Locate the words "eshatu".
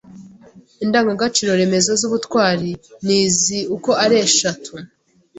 4.27-4.71